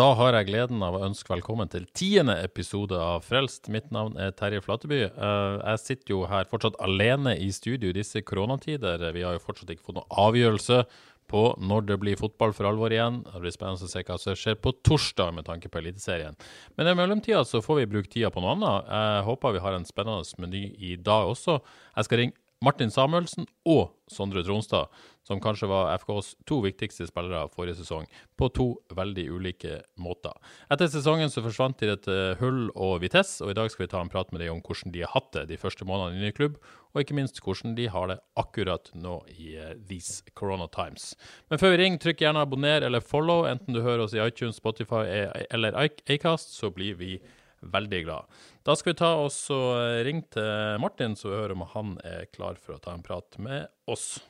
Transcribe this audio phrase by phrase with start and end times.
[0.00, 3.66] Da har jeg gleden av å ønske velkommen til tiende episode av Frelst.
[3.68, 5.00] Mitt navn er Terje Flateby.
[5.10, 9.12] Eh, Jeg sitter jo her fortsatt alene i studio i disse koronatider.
[9.12, 10.86] Vi har jo fortsatt ikke fått noen avgjørelse
[11.28, 13.20] på når det blir fotball for alvor igjen.
[13.28, 16.38] Det blir spennende å se hva som skjer på torsdag med tanke på Eliteserien.
[16.78, 18.88] Men i mellomtida så får vi bruke tida på noe annet.
[18.88, 21.60] Jeg håper vi har en spennende meny i dag også.
[21.98, 24.90] Jeg skal ringe Martin Samuelsen og Sondre Tronstad,
[25.24, 28.04] som kanskje var FKs to viktigste spillere forrige sesong,
[28.36, 30.34] på to veldig ulike måter.
[30.68, 34.04] Etter sesongen så forsvant de til Hull og Vitesse, og i dag skal vi ta
[34.04, 36.36] en prat med dem om hvordan de har hatt det de første månedene i ny
[36.36, 36.60] klubb,
[36.92, 41.14] og ikke minst hvordan de har det akkurat nå i eh, these corona times.
[41.48, 44.60] Men før vi ringer, trykk gjerne abonner eller follow, enten du hører oss i iTunes,
[44.60, 47.14] Spotify eh, eller Acast, så blir vi
[47.60, 48.40] veldig glad.
[48.66, 51.96] Da skal vi ta oss og eh, ringe til Martin, så vi hører om han
[52.06, 54.20] er klar for å ta en prat med oss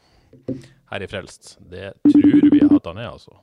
[0.91, 1.57] her i Frelst.
[1.71, 3.41] Det tror vi at han er, altså.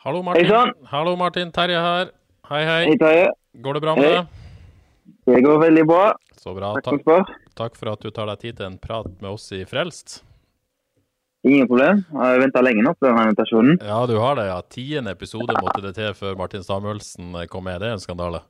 [0.00, 0.74] Hallo, Martin.
[0.90, 1.52] Hallo, Martin.
[1.52, 2.10] Terje her.
[2.50, 2.82] Hei, hei.
[2.88, 3.28] Hei, Terje.
[3.60, 4.40] Går det bra med deg?
[5.28, 6.04] Det går veldig bra.
[6.40, 6.72] Så bra.
[6.80, 7.04] Takk
[7.58, 10.22] takk for at du tar deg tid til en prat med oss i Frelst.
[11.46, 12.02] Ingen problem.
[12.10, 13.78] Jeg har venta lenge nå på denne invitasjonen.
[13.80, 14.60] Ja, du har det, ja.
[14.68, 17.80] Tiende episode måtte det til før Martin Samuelsen kom med.
[17.80, 18.42] Det er en skandale.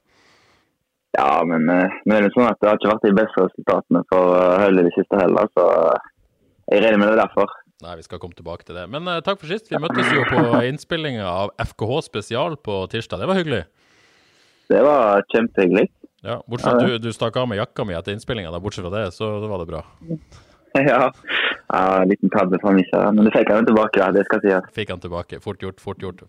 [1.18, 4.34] Ja, men, eh, men det sånn at det har ikke vært de beste resultatene for
[4.36, 6.10] uh, Hølle de siste heller, så eh,
[6.70, 7.54] jeg regner med det er derfor.
[7.82, 8.84] Nei, vi skal komme tilbake til det.
[8.92, 9.70] Men uh, takk for sist.
[9.72, 13.22] Vi møttes jo på innspillinga av FKH spesial på tirsdag.
[13.22, 13.64] Det var hyggelig.
[14.70, 15.88] Det var kjempehyggelig.
[16.22, 18.52] Ja, Bortsett fra at du, du stakk av med jakka mi etter innspillinga.
[18.62, 19.82] Bortsett fra det, så var det bra.
[20.90, 21.12] ja.
[21.72, 24.10] ja, en liten tabbe for meg, men det fikk han tilbake, da.
[24.14, 24.68] det skal sies.
[24.76, 25.40] Fikk han tilbake.
[25.42, 26.22] Fort gjort, fort gjort.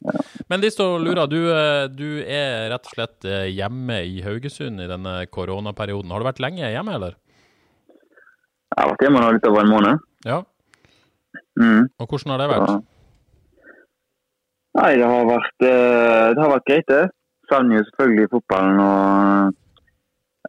[0.50, 1.28] Men Listo Lura.
[1.30, 6.14] Du, eh, du er rett og slett eh, hjemme i Haugesund i denne koronaperioden.
[6.14, 7.20] Har du vært lenge hjemme, eller?
[8.72, 10.06] Jeg har vært hjemme nå litt over en måned.
[10.26, 10.42] Ja.
[11.60, 11.90] Mm.
[12.00, 12.70] Og hvordan har det vært?
[12.72, 12.82] Ja.
[14.82, 17.04] Nei, det har vært, eh, det har vært greit, det.
[17.52, 19.58] Savner jo selvfølgelig fotballen og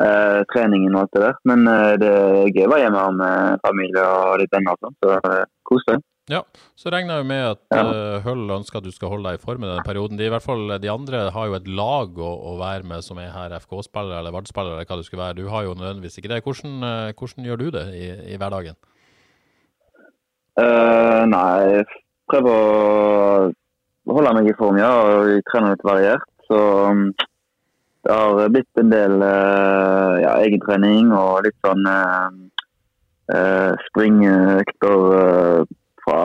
[0.01, 1.37] eh, treningen og alt det der.
[1.51, 4.99] Men eh, det er gøy å være hjemme med familie og litt venner og sånn,
[5.05, 6.09] så eh, kos deg.
[6.31, 6.45] Ja,
[6.79, 7.83] så regner jeg med at Ja.
[7.83, 10.17] uh, Hull ønsker at du skal holde deg i form i denne perioden.
[10.17, 13.19] De, i hvert fall, de andre har jo et lag å, å være med som
[13.19, 15.41] er her, FK-spillere eller Vard-spillere eller hva det skulle være.
[15.43, 16.45] Du har jo nødvendigvis ikke det.
[16.47, 18.79] Hvordan, eh, hvordan gjør du det i, i hverdagen?
[20.63, 21.83] Uh, nei,
[22.31, 26.29] prøver å holde meg i form, ja, og jeg trener litt variert.
[26.47, 27.09] Så um,
[28.03, 32.33] det har blitt en del uh, ja, egentrening og litt sånn uh,
[33.31, 35.71] uh, springøkter uh,
[36.03, 36.23] fra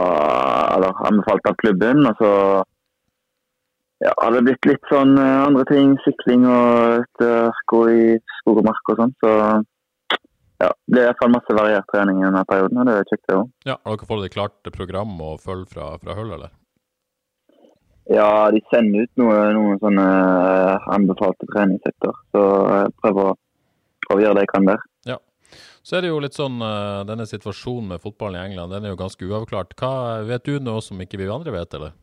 [0.73, 2.05] Eller anbefalt av klubben.
[2.09, 2.31] Og så
[4.01, 5.93] ja, har det blitt litt sånn andre ting.
[6.01, 7.25] Sykling og et
[7.69, 8.03] gå i
[8.39, 9.13] skog og mark og sånn.
[9.21, 9.33] Så
[10.57, 13.09] ja, det er i hvert fall masse variert trening i denne perioden, og det er
[13.11, 13.49] kjekt det òg.
[13.69, 16.53] Ja, Har dere fått et klart program å følge fra, fra Hull, eller?
[18.13, 22.19] Ja, de sender ut noe, noen sånne eh, anbefalte treningsøkter.
[22.31, 23.37] Så jeg prøver å,
[24.05, 24.85] prøver å gjøre det jeg kan der.
[25.09, 25.17] Ja.
[25.83, 28.95] Så er det jo litt sånn, eh, denne situasjonen med fotballen i England, den er
[28.95, 29.75] jo ganske uavklart.
[29.79, 31.95] Hva Vet du noe som ikke vi andre vet, eller?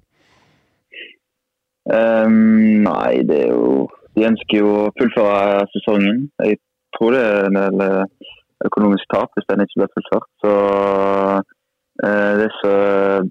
[1.84, 6.22] Um, nei, det er jo De ønsker jo å fullføre sesongen.
[6.46, 6.56] Jeg
[6.96, 8.30] tror det er en del eh,
[8.68, 10.28] økonomisk tap hvis den ikke blir fullført.
[10.44, 11.53] Så eh,
[12.02, 12.70] det så,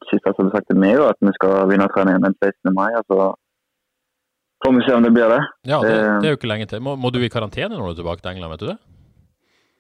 [0.07, 2.71] siste som ble sagt til meg, at vi skal begynne treningen den 16.
[2.71, 2.93] mai.
[3.09, 3.33] så
[4.63, 5.41] får vi se om det blir det.
[5.67, 6.19] Ja, det, Eh.
[6.21, 6.81] det er jo ikke lenge til.
[6.81, 8.77] Må, må du i karantene når du er tilbake til England, vet du det?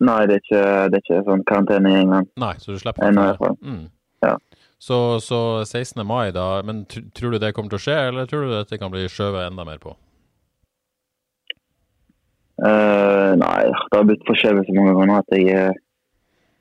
[0.03, 2.27] Nei, det er ikke, det er ikke sånn karantene i England.
[2.43, 3.51] Nei, så du slipper det.
[3.63, 3.85] Mm.
[4.25, 4.35] Ja.
[4.83, 6.03] Så, så 16.
[6.07, 6.61] mai, da.
[6.67, 9.05] Men tr tror du det kommer til å skje, eller tror du dette kan bli
[9.07, 9.95] skjøvet enda mer på?
[12.63, 15.79] Uh, nei, det har blitt forskjellig så mange ganger at jeg eh,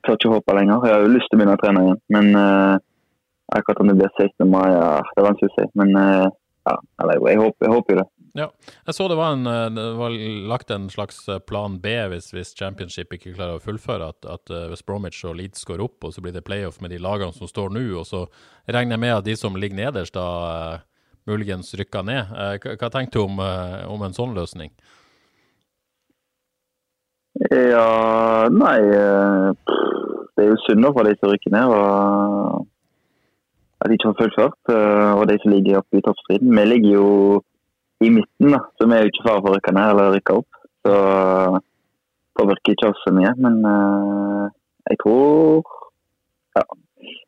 [0.05, 0.87] tør ikke håpe lenger.
[0.87, 2.75] Jeg har jo lyst til å begynne å trene igjen, men uh,
[3.57, 4.49] akkurat om det blir 16.
[4.49, 5.67] mai, ja, det er vanskelig å si.
[5.79, 6.27] Men uh,
[6.69, 8.07] ja, eller, jeg, håper, jeg håper jo det.
[8.33, 8.47] Ja.
[8.87, 10.13] Jeg så det var, en, eh, det var
[10.49, 14.07] lagt en slags plan B hvis, hvis Championship ikke klarer å fullføre.
[14.15, 17.01] At, at hvis Bromwich og Leeds går opp, og så blir det playoff med de
[17.03, 17.83] lagene som står nå.
[17.99, 18.23] Og så
[18.65, 20.81] regner jeg med at de som ligger nederst, da
[21.29, 22.33] muligens rykker ned.
[22.63, 23.43] Hva, hva tenker du om,
[23.93, 24.73] om en sånn løsning?
[27.53, 28.79] Ja, nei
[30.35, 31.73] Det er jo synd for de som rykker ned.
[31.77, 32.67] og
[33.81, 34.59] At de ikke har fullført.
[34.73, 36.49] eh, Og de som ligger oppe i toppstriden.
[36.57, 37.07] Vi ligger jo
[38.01, 40.37] i midten, da, så vi er jo ikke fare for å rykke ned eller rykke
[40.41, 40.61] opp.
[40.83, 40.93] Så
[42.39, 43.31] påvirker ikke oss så mye.
[43.37, 44.49] Men uh,
[44.89, 45.63] jeg tror
[46.57, 46.63] Ja.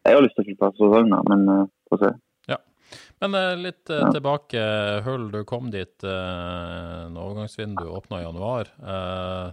[0.06, 2.13] Jeg har lyst til å fullføre sesongen, men uh, får se.
[3.24, 4.10] Men eh, litt eh, Ja.
[4.13, 4.62] tilbake.
[5.06, 8.68] Hull, du kom dit uh, når overgangsvinduet åpna i januar.
[8.84, 9.52] Eh, eh,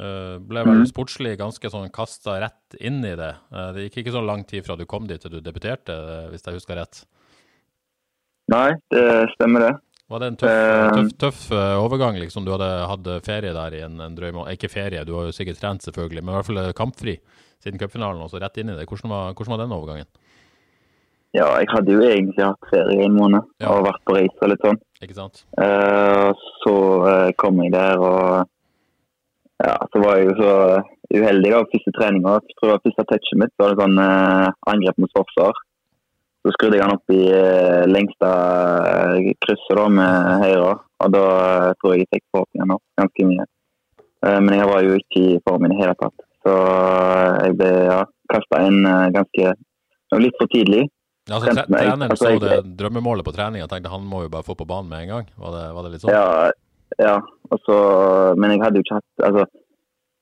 [0.00, 0.86] ble vel Mhm.
[0.88, 3.34] sportslig ganske sånn kasta rett inn i det.
[3.52, 6.28] Eh, det gikk ikke så lang tid fra du kom dit til du debuterte, eh,
[6.30, 7.04] hvis jeg husker rett.
[8.50, 9.74] Nei, det stemmer det.
[10.10, 12.16] Var det en tøff, Eh, tøff, tøff eh, overgang?
[12.18, 12.44] liksom?
[12.44, 14.50] Du hadde hatt ferie der i en, en drøy måned.
[14.58, 17.18] Ikke ferie, du har jo sikkert trent, selvfølgelig, men i hvert fall eh, kampfri
[17.62, 18.88] siden cupfinalen, og så rett inn i det.
[18.88, 20.06] Hvordan var, hvordan var den overgangen?
[21.32, 23.68] Ja, jeg hadde jo egentlig hatt ferie i en måned Ja.
[23.70, 24.80] og vært på reise og litt sånn.
[25.00, 25.44] Ikke sant?
[25.62, 26.32] Eh,
[26.64, 26.74] så
[27.06, 28.48] eh, kom jeg der og
[29.60, 30.52] ja, så var jeg jo så
[31.14, 32.36] uheldig da, første treninga.
[32.38, 35.62] Jeg tror det var første touchet mitt så var det sånn eh, angrep mot forsvar.
[36.40, 38.28] Så skrudde jeg han opp i eh, lengste
[38.90, 43.26] eh, krysset da med høyre, og da eh, tror jeg jeg fikk forhåpninger opp ganske
[43.28, 43.48] mye.
[44.26, 46.24] Eh, men jeg var jo ikke i form i det hele tatt.
[46.46, 48.00] Så eh, jeg ble ja,
[48.32, 49.52] kasta inn eh, ganske
[50.20, 50.86] litt for tidlig.
[51.28, 54.32] Ja, altså, tre Treneren Altså, så det drømmemålet på trening og tenkte han må jo
[54.32, 55.30] bare få på banen med en gang.
[55.38, 56.16] Var det, var det litt sånn?
[56.16, 56.48] Ja,
[56.98, 57.18] ja.
[57.50, 57.76] Og så,
[58.38, 59.44] men jeg hadde jo ikke hatt altså,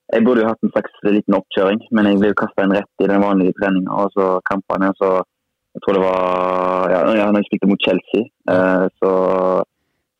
[0.09, 3.03] Jeg burde jo hatt en slags liten oppkjøring, men jeg ble jo kasta inn rett
[3.03, 3.97] i den vanlige treninga.
[4.03, 5.19] Og så kampene, så
[5.77, 9.11] Jeg tror det var ja, ja, når jeg spilte mot Chelsea, eh, så,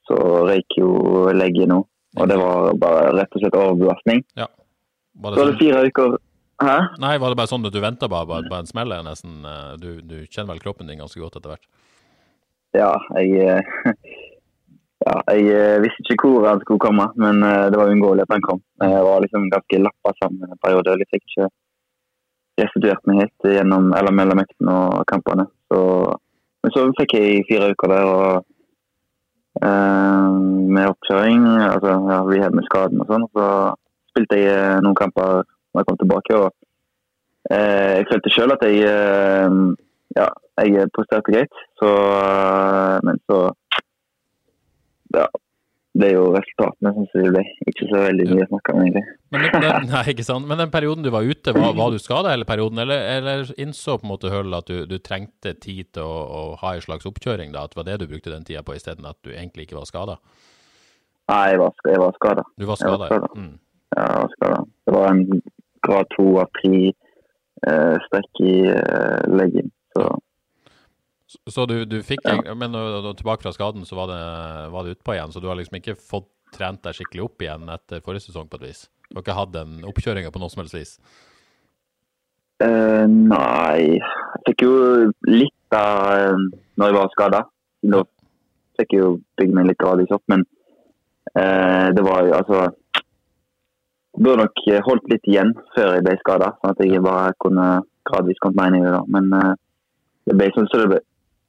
[0.05, 0.91] så røyk jo
[1.33, 1.79] legget nå.
[2.21, 4.21] Og det var bare rett og slett overbelastning.
[4.37, 6.17] Var Så var det sånn, fire uker
[6.59, 6.77] Hæ?
[6.99, 8.93] nei, var det bare sånn at du venta bare, bare en smell?
[9.03, 11.65] Nesten, eh, du, du kjenner vel kroppen din ganske godt etter hvert?
[12.77, 13.61] Ja, jeg eh,
[14.99, 18.33] Ja, jeg eh, visste ikke hvor han skulle komme, men eh, det var uunngåelig at
[18.35, 18.59] han kom.
[18.83, 20.97] Jeg var liksom ganske lappa sammen en periode.
[20.99, 21.47] Jeg fikk ikke
[22.59, 25.45] restituert meg helt gjennom, eller mellom øktene og kampene.
[25.71, 25.79] Så,
[26.63, 28.31] men så fikk jeg fire uker der og
[29.63, 30.27] eh,
[30.75, 33.27] med oppkjøring, altså ja, rehab med skaden og sånn.
[33.31, 33.45] Så
[34.11, 36.41] spilte jeg eh, noen kamper når jeg kom tilbake.
[36.43, 36.49] og
[37.55, 39.61] eh, Jeg følte sjøl at jeg eh,
[40.19, 40.27] ja,
[40.59, 41.63] jeg presterte greit.
[41.79, 43.45] Så, eh, men så
[45.15, 45.27] Ja.
[45.99, 47.41] Det er jo resultatene som det ble.
[47.67, 49.01] Ikke så veldig mye å snakke om, egentlig.
[49.33, 50.45] Men den, nei, ikke sant?
[50.47, 52.79] Men den perioden du var ute, var, var du skada hele perioden?
[52.83, 56.43] Eller, eller innså på en måte Høll at du, du trengte tid til å, å
[56.61, 57.51] ha en slags oppkjøring?
[57.55, 59.79] da, At det var det du brukte den tida på, isteden at du egentlig ikke
[59.79, 60.19] var skada?
[61.29, 62.45] Nei, jeg var, jeg var skada.
[62.57, 63.09] Du var skada?
[63.09, 63.33] skadet.
[63.35, 63.51] Mm.
[63.97, 64.63] Ja, jeg var skadet.
[64.85, 65.25] Det var en
[65.89, 69.73] grad to av tre eh, strekk i eh, leggen.
[69.97, 70.05] Så
[71.29, 72.55] Så, så du, du fikk ja.
[72.57, 72.73] Men
[73.13, 74.21] tilbake fra skaden, så var det,
[74.73, 75.33] var det utpå igjen?
[75.33, 78.57] Så du har liksom ikke fått trent deg skikkelig opp igjen etter forrige sesong, på
[78.59, 78.87] et vis?
[79.09, 80.95] Du har ikke hatt den oppkjøringa på noe som helst vis?
[82.59, 84.73] Uh, nei Jeg fikk jo
[85.29, 87.43] litt av uh, når jeg var skada.
[87.93, 88.01] Da
[88.79, 90.43] fikk jeg jo bygd meg litt gradvis opp, men
[91.37, 92.67] uh, det var jo altså
[94.19, 97.67] Burde nok holdt litt igjen før jeg ble skada, sånn at jeg bare kunne
[98.09, 98.91] gradvis kommet meg inn i det.
[98.91, 99.03] da.
[99.15, 99.29] Men
[100.27, 100.97] det ble sånn som det ble.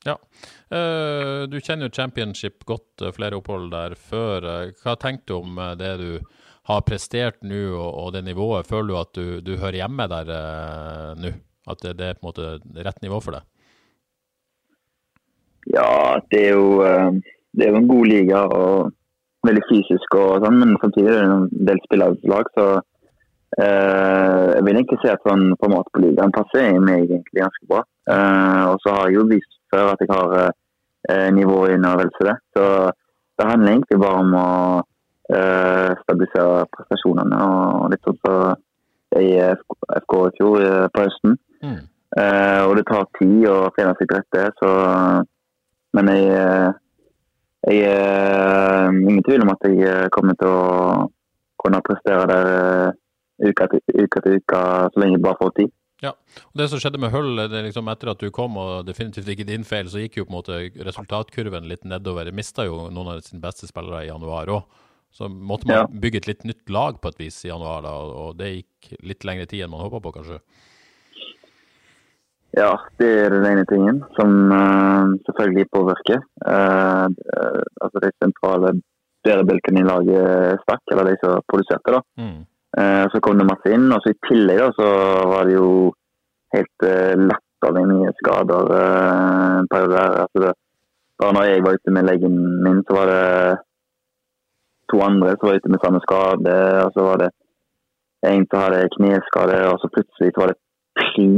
[0.06, 4.44] Eh, du kjenner jo Championship godt, eh, flere opphold der før.
[4.44, 6.20] Eh, Hva tenker du om det du
[6.70, 8.67] har prestert nå, og, det nivået?
[8.67, 11.34] Føler du at du, du hører hjemme der nå?
[11.69, 13.44] At det, det er på en måte rett nivå for deg?
[15.70, 16.81] Ja, det er jo,
[17.53, 18.94] det er jo en god liga og
[19.46, 22.67] veldig fysisk og sånn, men samtidig er det en del spillerlag, så
[23.60, 27.84] eh, jeg vil egentlig si at sånn format på ligaen passer meg egentlig ganske bra.
[28.10, 32.12] Eh, og så har jeg jo vist før at jeg har eh, nivå under vel
[32.17, 32.36] så det.
[32.56, 32.65] Så
[33.39, 34.48] det handler egentlig bare om å
[35.34, 38.34] eh, stabilisere prestasjonene og litt sånn så
[39.19, 41.39] i FK i fjor eh, på høsten.
[41.65, 41.81] Mm.
[42.20, 44.70] Eh, og det tar tid å finne seg til rette, så
[45.91, 46.70] Men jeg, eh,
[47.67, 51.08] jeg er ingen tvil om at jeg eh, kommer til å
[51.58, 55.72] kunne prestere der eh, uke til uke, til uke så lenge jeg bare får tid.
[56.09, 59.49] Og Det som skjedde med Hull, det liksom etter at du kom, og definitivt ikke
[59.49, 62.33] din feil, så gikk jo på en måte resultatkurven litt nedover.
[62.33, 64.65] Mista jo noen av sine beste spillere i januar òg.
[65.13, 65.87] Så måtte man Ja.
[65.87, 69.25] bygge et litt nytt lag på et vis i januar, da, og det gikk litt
[69.25, 70.41] lengre tid enn man håpa på, kanskje.
[72.57, 76.23] Ja, det er den ene tingen som uh, selvfølgelig påvirker.
[76.43, 78.73] Uh, uh, altså de sentrale
[79.27, 81.95] bærebjelkene i laget stakk, eller de som produserte.
[81.95, 82.01] da.
[82.19, 82.47] Mm.
[82.79, 84.89] Eh, så kom det masse inn, og så i tillegg da, så
[85.32, 85.70] var det jo
[86.55, 90.19] helt eh, latterlig mye skader eh, en periode der.
[90.24, 90.53] Altså det,
[91.19, 93.24] bare når jeg var ute med legen min, så var det
[94.91, 96.56] to andre som var ute med samme skade.
[96.84, 97.31] Og så var det
[98.31, 100.60] en som hadde kneskade, og så plutselig så var det
[101.00, 101.29] tre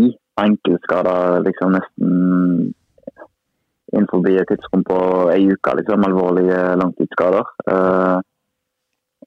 [0.42, 2.12] enkeltskader liksom nesten
[3.92, 4.98] innenfor et tidsrom på
[5.32, 5.74] ei uke.
[5.78, 7.44] liksom, Alvorlige langtidsskader.
[7.68, 8.20] Uh,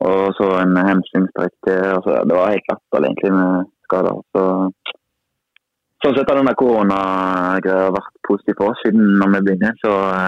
[0.05, 1.81] og så en hamstringstrekk til.
[1.97, 4.23] Altså, det var helt latterlig egentlig med skader.
[4.35, 4.45] Så,
[6.03, 9.77] sånn sett har denne koronagreia vært positiv for oss siden når vi begynner.
[9.81, 10.27] Så uh,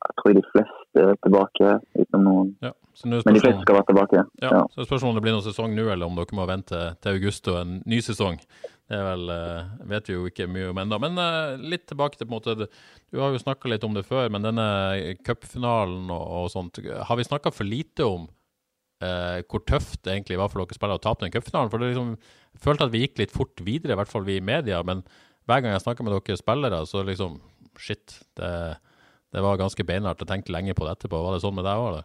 [0.00, 2.52] jeg tror de fleste er tilbake, utenom noen.
[2.64, 2.72] Ja,
[3.04, 4.24] Men de fleste skal være tilbake.
[4.42, 4.64] Ja, ja.
[4.74, 7.50] Så spørsmålet om det blir noen sesong nå, eller om dere må vente til august
[7.52, 8.40] og en ny sesong.
[8.90, 10.98] Det vel, uh, vet vi jo ikke mye om ennå.
[11.02, 12.70] Men uh, litt tilbake til på en måte,
[13.10, 14.66] Du har jo snakka litt om det før, men denne
[15.26, 18.28] cupfinalen og, og, sånt, har vi snakka for lite om
[19.04, 21.72] uh, hvor tøft det egentlig var for dere spillere å tape den cupfinalen?
[21.72, 22.14] For det liksom,
[22.56, 24.82] jeg følte at vi gikk litt fort videre, i hvert fall vi i media.
[24.86, 25.02] Men
[25.48, 27.40] hver gang jeg snakker med dere spillere, så liksom
[27.80, 28.18] Shit.
[28.36, 28.50] det
[29.32, 30.22] det var ganske beinhardt.
[30.22, 31.20] Jeg tenkte lenge på det etterpå.
[31.22, 32.00] Var det sånn med deg òg?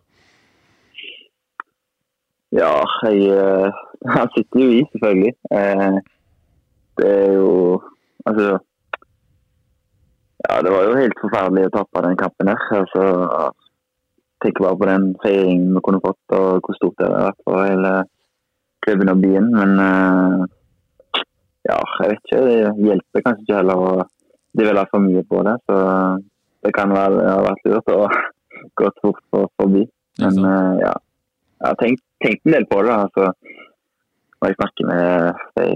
[2.56, 2.75] Ja,
[3.10, 3.72] jeg,
[4.16, 5.34] jeg, sitter jo i, selvfølgelig.
[5.58, 5.98] Eh,
[7.02, 7.52] det er jo
[8.25, 8.46] Altså
[10.46, 12.62] Ja, det var jo helt forferdelig å tape den kampen der.
[12.78, 13.04] Altså,
[14.46, 17.64] Tenk bare på den feiringen vi kunne fått, og hvor stort det hadde vært for
[17.66, 17.94] hele
[18.86, 19.48] klubben og byen.
[19.56, 20.44] Men uh,
[21.66, 22.42] ja, jeg vet ikke.
[22.46, 23.96] Det hjelper kanskje ikke heller å
[24.60, 25.56] dvele for mye på det.
[25.66, 25.80] Så
[26.62, 27.98] det kan vel ha vært lurt å
[28.82, 29.82] gå fort for, forbi.
[30.22, 33.02] Men uh, ja, jeg har tenkt, tenkt, en del på det.
[33.02, 33.34] altså
[34.38, 35.68] Når jeg snakker med de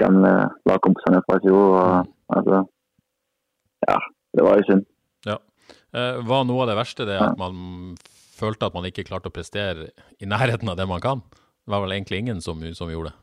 [0.00, 0.34] gamle
[0.72, 1.78] lagkompisene fra i fjor.
[1.82, 2.64] Og, altså,
[3.84, 4.00] ja,
[4.32, 4.92] det var jo synd.
[5.94, 7.94] Eh, var noe av det verste det at man
[8.36, 9.90] følte at man ikke klarte å prestere
[10.20, 11.22] i nærheten av det man kan?
[11.30, 13.18] Det var vel egentlig ingen som, som gjorde det?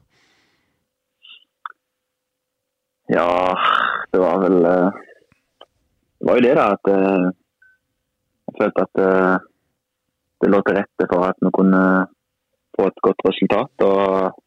[3.14, 3.28] Ja,
[4.14, 5.02] det var vel eh,
[6.18, 7.28] Det var jo det, da, at eh,
[8.48, 9.04] jeg følte at
[10.44, 11.84] det lå til rette for at vi kunne
[12.76, 13.86] få et godt resultat.
[13.88, 14.40] og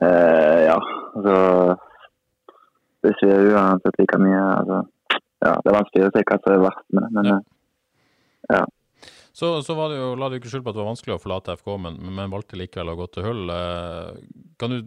[0.00, 0.78] ja,
[1.14, 1.36] altså
[3.04, 4.40] Det skjer uansett like mye.
[4.56, 4.78] Altså,
[5.40, 7.40] ja, det er vanskelig å si hva som er verst med det, men ja.
[8.52, 8.66] ja.
[9.32, 11.20] Så, så var det jo, la du ikke skylde på at det var vanskelig å
[11.22, 13.52] forlate FK, men, men valgte likevel å gå til Hull.
[13.54, 14.18] Eh,
[14.60, 14.80] kan du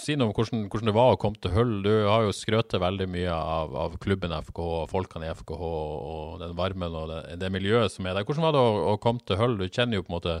[0.00, 1.74] si noe om hvordan, hvordan, det var å komme til Hull?
[1.84, 6.56] Du har jo skrøtet veldig mye av, av klubben FK, folkene i FKH og den
[6.58, 8.26] varmen og det, det, miljøet som er der.
[8.26, 9.58] Hvordan var det å, å, komme til Hull?
[9.60, 10.38] Du kjenner jo på en måte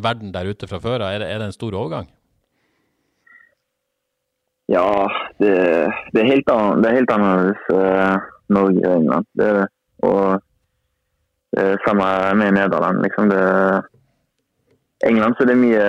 [0.00, 1.14] verden der ute fra før av.
[1.14, 2.10] Er, er, det en stor overgang?
[4.70, 5.06] Ja,
[5.38, 5.54] det,
[6.10, 9.26] det, er helt an, det er helt annerledes uh, Norge og England.
[9.38, 9.68] Det er det.
[10.02, 10.42] Og
[11.52, 12.06] det er samme
[12.38, 13.02] med Nederland.
[13.04, 13.44] Liksom det,
[15.08, 15.88] England så det er mye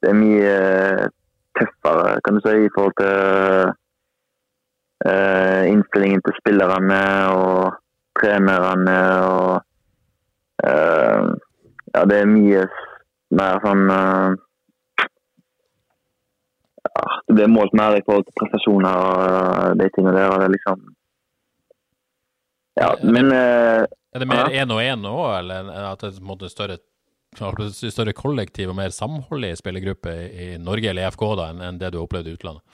[0.00, 0.52] Det er mye
[1.58, 3.72] tøffere, kan du si, i forhold til
[5.04, 7.02] uh, innstillingen til spillerne
[7.36, 7.74] og
[8.20, 8.96] trenerne
[9.28, 9.50] og
[10.64, 11.28] uh,
[11.94, 12.62] Ja, det er mye
[13.34, 14.49] mer sånn ja,
[17.26, 20.32] det blir målt mer i forhold til prestasjoner og de tingene der.
[20.32, 20.86] og det liksom
[22.80, 26.86] ja, men uh, Er det mer én og én òg, eller at det er et
[27.36, 31.78] større, større kollektiv og mer samhold i spillergruppe i Norge eller i FK da, enn
[31.78, 32.64] det du har opplevd i utlandet?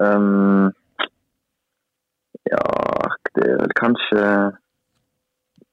[0.00, 0.72] Um,
[2.48, 2.64] ja,
[3.36, 4.26] det er vel kanskje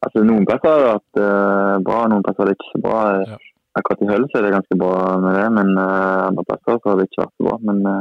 [0.05, 2.97] Altså, noen plasser har det vært uh, bra, noen plasser har det ikke så bra.
[3.25, 3.37] Ja
[3.77, 6.91] akkurat i Høll så er det ganske bra med det, men uh, andre plasser så
[6.91, 7.55] har det ikke vært så bra.
[7.69, 7.99] Men uh,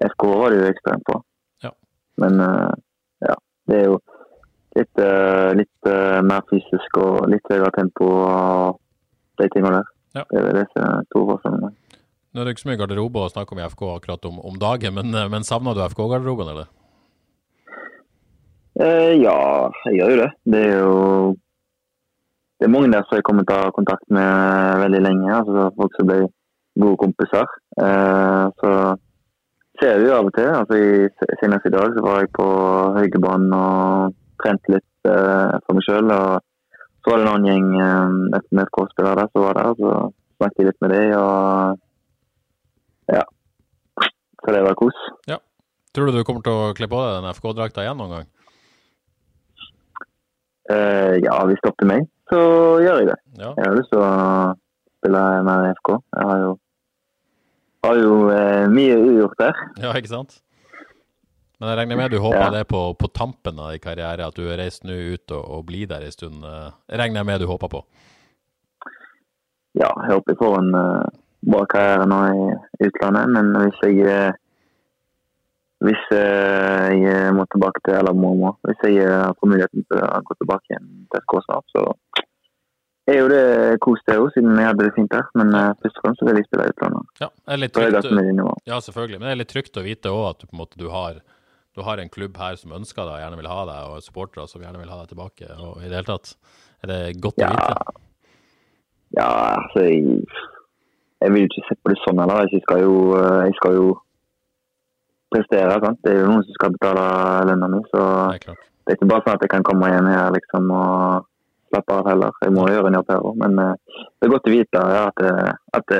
[0.00, 1.18] eh, FK var det jo ekstremt bra.
[1.66, 1.72] Ja.
[2.22, 2.70] Men uh,
[3.26, 3.36] ja,
[3.70, 3.98] det er jo
[4.78, 5.90] litt, uh, litt
[6.30, 8.80] mer fysisk og litt høyere tempo og
[9.40, 9.92] de tingene der.
[10.20, 10.26] Ja.
[10.30, 11.72] Det er det som er store forskjellene.
[12.30, 14.58] Nå er det ikke så mye garderobe å snakke om i FK akkurat om, om
[14.60, 16.76] dagen, men, men savner du FK-garderoben, eller?
[18.80, 19.40] ja,
[19.84, 20.28] jeg gjør jo det.
[20.48, 20.92] Det er jo
[22.60, 25.28] det er mange der som jeg kommer til å ha kontakt med veldig lenge.
[25.32, 26.26] altså Folk som blir
[26.82, 27.46] gode kompiser.
[27.86, 28.70] Eh, så
[29.80, 30.50] ser vi av og til.
[30.58, 31.08] altså i,
[31.40, 32.46] Senest i dag så var jeg på
[32.98, 34.12] Høygebanen og
[34.44, 36.12] trente litt eh, for meg sjøl.
[37.00, 39.72] Så var det en annen gjeng eh, FK-spillere der som var der.
[39.80, 39.88] Så
[40.36, 41.08] snakket jeg litt med dem.
[41.16, 41.24] Og
[43.16, 43.24] ja.
[44.44, 44.98] Så det var kos.
[45.32, 45.40] Ja.
[45.96, 48.28] Tror du du kommer til å kle på deg den FK-drakta igjen noen gang?
[50.70, 52.42] Eh, ja, hvis det er opp til meg så
[52.82, 53.18] gjør jeg det.
[53.40, 53.54] Ja.
[53.56, 54.12] Jeg har lyst til å
[55.00, 55.90] spille mer i FK.
[56.16, 56.52] Jeg har jo,
[57.86, 59.60] har jo eh, mye ugjort der.
[59.82, 60.38] Ja, ikke sant?
[61.60, 62.52] Men jeg regner med du håper ja.
[62.54, 65.66] det på, på, tampen av din karriere, at du har reist nå ut og, og
[65.68, 66.44] blir der en stund.
[66.46, 67.82] Jeg eh, regner med du håper på?
[69.76, 71.18] Ja, jeg håper jeg får en uh,
[71.52, 73.34] bra karriere nå i utlandet.
[73.36, 74.38] Men hvis jeg uh,
[75.80, 80.02] hvis eh, jeg må tilbake til eller må, må, hvis jeg eh, får muligheten til
[80.04, 81.84] å gå tilbake igjen til SK snart, så
[83.10, 83.44] er jo det
[83.82, 85.24] kos det jo, siden jeg hadde det fint der.
[85.40, 87.22] Men eh, først og fremst vil jeg spille i utlandet.
[87.24, 87.30] Ja,
[87.72, 88.10] trygt,
[88.68, 89.18] ja, selvfølgelig.
[89.22, 91.22] Men det er litt trygt å vite òg at du, måte, du, har,
[91.74, 94.46] du har en klubb her som ønsker deg og gjerne vil ha deg, og supportere
[94.52, 95.48] som gjerne vil ha deg tilbake.
[95.64, 96.36] Og i det hele tatt
[96.84, 97.48] er det godt Ja.
[97.48, 97.98] å vite.
[99.16, 100.20] Ja, altså jeg,
[101.24, 102.46] jeg vil jo ikke se på det sånn heller.
[102.52, 102.94] Jeg skal jo,
[103.48, 103.88] jeg skal jo
[105.34, 105.80] prestere.
[105.84, 105.98] sant?
[106.04, 107.04] Det er jo noen som skal betale
[107.50, 108.56] lønna mi, så Det er
[108.86, 111.26] det er ikke bare sånn at jeg kan komme hjem her liksom og
[111.70, 112.32] slappe av heller.
[112.42, 113.36] Jeg må gjøre en jobb her òg.
[113.38, 113.74] Men eh,
[114.18, 115.94] det er godt å vite ja, at, det- at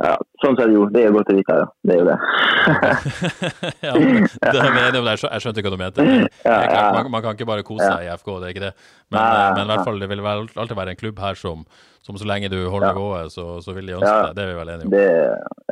[0.00, 1.66] ja, Sånn sett jo, det er godt å vite, ja.
[1.84, 2.14] Det er jo det.
[3.84, 5.16] ja, det er om det.
[5.20, 6.06] Skjø- Jeg skjønte hva du mente.
[6.46, 8.72] Man, man kan ikke bare kose seg i FK, det er ikke det.
[9.12, 9.20] Men,
[9.58, 11.66] men i hvert fall, det vil alltid være en klubb her som,
[12.00, 12.96] som så lenge du holder Ja.
[12.96, 14.32] nivået, så, så vil de ønske deg.
[14.38, 14.96] Det er vi vel enige om.
[14.96, 15.04] det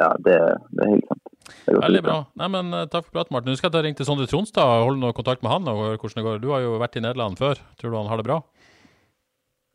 [0.02, 0.36] ja, det,
[0.76, 1.24] det er helt sant.
[1.68, 2.16] Er Veldig bra.
[2.40, 3.52] Nei, men eh, Takk for praten, Martin.
[3.54, 5.98] Du skal ta ringe til Sondre Tronstad og holde noe kontakt med han og høre
[6.00, 6.40] hvordan det går.
[6.42, 7.60] Du har jo vært i Nederland før.
[7.80, 8.40] Tror du han har det bra?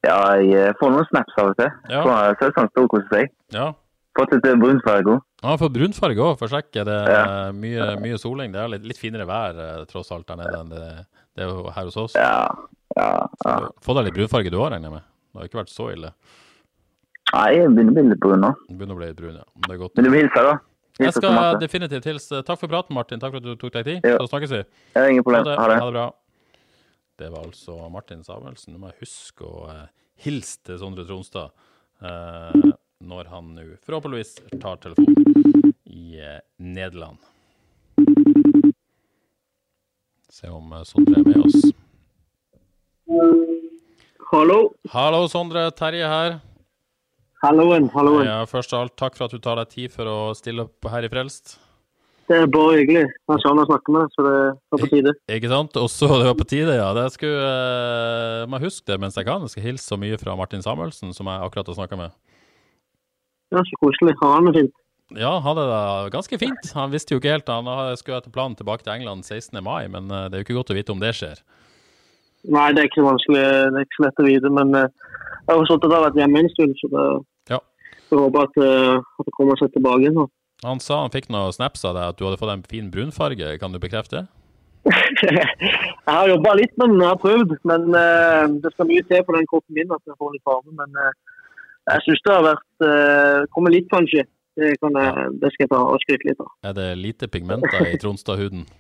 [0.04, 1.72] Ja, jeg eh, får noen snaps av og til.
[1.90, 2.04] Ja.
[2.04, 3.32] Får- Ser ut som seg.
[3.56, 3.70] Ja.
[4.18, 5.22] Fått litt brunfarge òg.
[5.44, 6.70] Har fått brunfarge òg, for sjekk.
[6.76, 7.24] Er det Ja.
[7.48, 8.52] eh, mye, mye soling?
[8.54, 11.72] Det er litt, litt finere vær eh, tross alt der nede enn det, det er
[11.74, 12.14] her hos oss.
[12.16, 12.46] Ja,
[12.98, 13.56] ja, ja.
[13.82, 15.08] Få deg litt brunfarge du òg, regner jeg med?
[15.34, 16.12] Det har ikke vært så ille.
[17.34, 18.52] Nei, jeg begynner å bli litt brun nå.
[18.70, 19.46] Begynner å bli litt brun, ja.
[19.66, 19.96] Det er godt.
[19.98, 20.54] Men du vil hilse, da?
[21.02, 22.44] Jeg skal definitivt hilse.
[22.46, 23.22] Takk for praten, Martin.
[23.22, 24.06] Takk for at du tok deg tid.
[24.06, 24.62] Så snakkes vi.
[24.94, 25.48] Ja, ingen problem.
[25.48, 25.80] Ha det.
[25.82, 26.06] Ha det bra.
[27.18, 28.74] Det var altså Martin Samuelsen.
[28.74, 29.86] Nå må jeg huske å eh,
[30.26, 31.54] hilse til Sondre Tronstad
[32.02, 32.72] eh,
[33.04, 37.22] når han nå forhåpentligvis tar telefonen i eh, Nederland.
[40.34, 41.70] Se om Sondre er med oss.
[44.34, 44.60] Hallo.
[44.90, 45.68] Hallo, Sondre.
[45.78, 46.40] Terje her.
[47.44, 48.24] Halloen, halloen.
[48.24, 50.88] Ja, først av alt, takk for at du tar deg tid for å stille opp
[50.88, 51.58] her i Frelst.
[52.30, 53.02] Det er bare hyggelig.
[53.04, 54.36] Jeg skjønner å snakke med deg, så det
[54.72, 55.14] var på tide.
[55.36, 55.76] Ikke sant?
[55.82, 56.86] Også det var på tide, ja.
[56.96, 59.44] Det skulle eh, må huske det mens jeg kan.
[59.44, 62.16] Jeg skal hilse så mye fra Martin Samuelsen, som jeg akkurat har snakka med.
[63.52, 64.16] Ja, så koselig.
[64.22, 64.74] Har han det fint?
[65.12, 66.72] Ja, han hadde det ganske fint.
[66.80, 67.52] Han visste jo ikke helt.
[67.52, 69.60] Han skulle etter planen tilbake til England 16.
[69.60, 71.44] mai, men eh, det er jo ikke godt å vite om det skjer.
[72.56, 73.44] Nei, det er ikke vanskelig.
[73.44, 74.90] Det er ikke så lett å vite, men eh,
[75.44, 77.06] jeg har at det har vært hjemme en stund, så det,
[78.14, 80.30] Jeg håper at, eh, at det kommer seg tilbake igjen.
[80.64, 83.58] Han sa han fikk noen snaps av deg at du hadde fått en fin brunfarge.
[83.60, 84.26] Kan du bekrefte det?
[85.24, 89.24] jeg har jobba litt med den, jeg har prøvd, men uh, det skal mye til
[89.24, 90.76] på den kroppen min at jeg får litt farge.
[90.78, 91.12] Men uh,
[91.90, 94.26] jeg syns det har vært uh, kommet litt, kanskje.
[94.54, 96.52] Det, kan jeg, det skal jeg ta og skryte litt av.
[96.70, 98.68] Er det lite pigmenter i Tronstad-huden?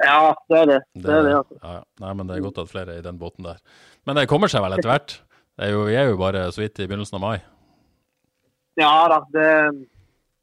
[0.00, 0.76] Ja, det er det.
[0.96, 1.56] Det er det, altså.
[1.60, 1.80] ja, ja.
[2.00, 3.58] Nei, men det er godt at flere er i den båten der.
[4.08, 5.18] Men det kommer seg vel etter hvert?
[5.60, 7.34] Det er jo, vi er jo bare så vidt i begynnelsen av mai.
[8.80, 9.46] Ja da, det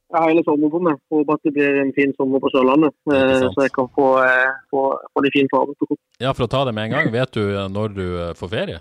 [0.07, 0.99] jeg har hele sommer på meg.
[1.11, 2.93] Håper at det blir en fin sommer på Sørlandet.
[3.11, 3.41] Eh.
[3.51, 5.97] Så jeg kan få, eh, få, få de fine fargene.
[6.23, 7.09] Ja, for å ta det med en gang.
[7.11, 8.05] Vet du eh, når du
[8.39, 8.79] får ferie?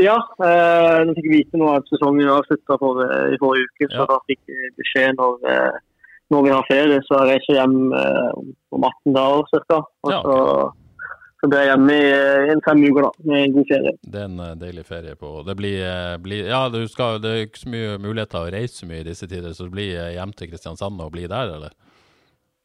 [0.00, 3.02] Ja, eh, jeg fikk vite nå at sesongen avslutta for,
[3.34, 3.88] i forrige uke.
[3.90, 4.06] Så Ja.
[4.12, 5.42] da fikk jeg beskjed når,
[6.30, 7.00] når vi har ferie.
[7.08, 9.80] Så jeg reiser hjem eh, om- om 18 dager ca.
[10.06, 10.72] Og Ja, så,
[11.40, 13.92] så blir jeg hjemme i eh, en fem uker da, med en god ferie.
[14.12, 17.32] Det er en eh, deilig ferie på Det blir, eh, blir Ja, du skal, det
[17.32, 19.96] er ikke så mye muligheter å reise så mye i disse tider, så det blir
[20.18, 21.72] hjem til Kristiansand og bli der, eller?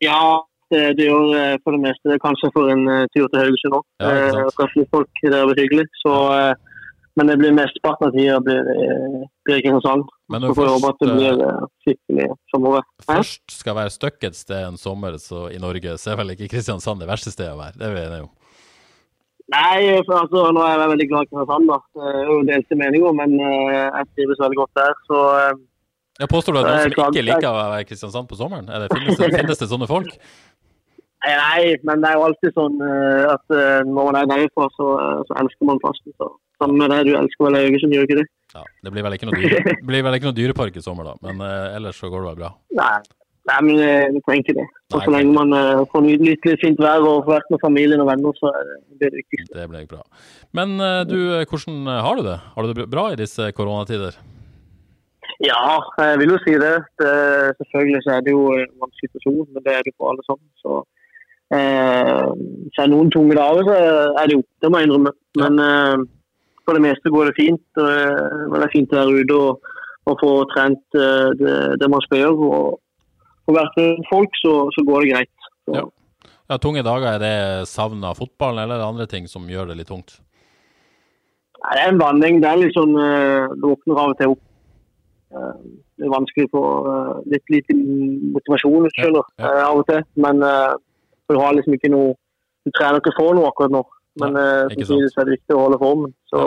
[0.04, 2.12] Ja, det, det gjør for det meste.
[2.12, 2.86] Det kanskje for en
[3.16, 3.90] tur til Haugesund òg.
[4.04, 4.12] Ja.
[4.12, 5.88] Eh, Kanskje litt folk der blir hyggelig.
[6.04, 6.80] Så, eh,
[7.16, 8.72] men det blir mesteparten av tida blir,
[9.48, 10.10] blir Kristiansand.
[10.28, 15.96] Men når først, blir først skal være stuck et sted en sommer så i Norge,
[16.02, 17.80] så er vel ikke Kristiansand det verste stedet å være.
[17.80, 18.34] Det er vi enige om.
[19.54, 21.70] Nei, for altså, nå er jeg veldig glad i Kristiansand.
[21.70, 21.78] da.
[21.94, 24.96] Det er jo delte meninger, men eh, jeg trives veldig godt der.
[25.10, 25.60] Så eh,
[26.24, 28.72] Jeg påstår du at noen Eh, som ikke liker å være i Kristiansand på sommeren?
[28.72, 30.16] Er det, finnes, det, finnes det sånne folk?
[31.26, 32.76] nei, men det er jo alltid sånn
[33.34, 33.54] at
[33.90, 34.90] når man er derfra, så,
[35.26, 36.14] så elsker man plassen.
[36.22, 36.28] Så
[36.62, 38.26] sammen med det, du elsker vel Haugesund, gjør ikke det?
[38.54, 41.16] Ja, det blir vel ikke noe, dyre, blir vel ikke noe dyrepark i sommer, da.
[41.26, 42.52] Men ellers så går det vel bra.
[42.78, 43.00] Nei,
[43.50, 44.68] nei men eh, vi trenger ikke det.
[44.94, 48.02] Og så lenge man uh, får nytt litt, fint vær og får vært med familien
[48.02, 49.58] og venner, så er det det viktigste.
[49.58, 50.02] Det blir bra.
[50.58, 51.18] Men uh, du,
[51.50, 52.40] hvordan har du det?
[52.56, 54.18] Har du det bra i disse koronatider?
[55.44, 56.76] Ja, jeg vil jo si det.
[57.02, 57.14] det
[57.60, 60.48] selvfølgelig så er det jo en vanskelig situasjon, men det er det for alle sammen.
[60.64, 60.80] Så,
[61.54, 62.30] uh,
[62.72, 63.78] så er det noen tunge dager, så
[64.22, 64.46] er det jo.
[64.64, 65.14] Det må jeg innrømme.
[65.36, 66.06] Men eh,
[66.64, 67.66] for det meste går det fint.
[67.76, 69.74] og, Det er fint å være ute og,
[70.08, 72.50] og få trent det, det man skal gjøre.
[72.56, 72.80] Og
[73.46, 73.80] for hvert
[74.10, 75.50] folk så, så går det greit.
[75.74, 75.86] Ja.
[76.46, 79.72] Ja, Tunge dager, er det savn av fotballen, eller er det andre ting som gjør
[79.72, 80.20] det litt tungt?
[81.64, 82.42] Nei, det er en blanding.
[82.44, 84.44] Det er litt sånn eh, Du våkner av og til opp
[85.36, 85.56] Eh,
[86.00, 89.52] det er vanskelig å få eh, litt lite motivasjon selv, Ja, ja.
[89.52, 90.04] eh, av og til.
[90.22, 92.14] Men du har liksom ikke noe
[92.66, 93.84] Du trener ikke for noe akkurat nå.
[94.22, 94.38] Men
[94.72, 96.14] samtidig så er det viktig å holde formen.
[96.32, 96.40] Så,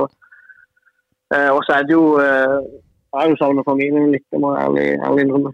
[1.52, 2.06] og så er det jo
[3.18, 5.52] har jo savna familien litt, det må jeg ærlig, ærlig innrømme.